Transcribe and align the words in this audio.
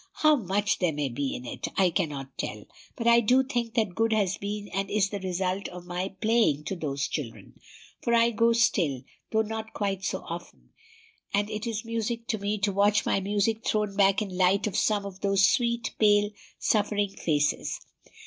How 0.13 0.35
much 0.35 0.79
there 0.79 0.91
may 0.91 1.09
be 1.09 1.35
in 1.35 1.45
it, 1.45 1.67
I 1.77 1.91
cannot 1.91 2.35
tell; 2.35 2.65
but 2.95 3.05
I 3.05 3.19
do 3.19 3.43
think 3.43 3.75
that 3.75 3.93
good 3.93 4.13
has 4.13 4.35
been 4.35 4.67
and 4.73 4.89
is 4.89 5.09
the 5.11 5.19
result 5.19 5.67
of 5.67 5.85
my 5.85 6.07
playing 6.21 6.63
to 6.63 6.75
those 6.75 7.07
children; 7.07 7.59
for 8.01 8.15
I 8.15 8.31
go 8.31 8.51
still, 8.51 9.03
though 9.31 9.43
not 9.43 9.73
quite 9.73 10.03
so 10.03 10.23
often, 10.27 10.71
and 11.35 11.51
it 11.51 11.67
is 11.67 11.85
music 11.85 12.25
to 12.29 12.39
me 12.39 12.57
to 12.61 12.73
watch 12.73 13.05
my 13.05 13.19
music 13.19 13.63
thrown 13.63 13.95
back 13.95 14.23
in 14.23 14.35
light 14.35 14.63
from 14.63 14.73
some 14.73 15.05
of 15.05 15.19
those 15.21 15.47
sweet, 15.47 15.93
pale, 15.99 16.31
suffering 16.57 17.09
faces. 17.11 17.79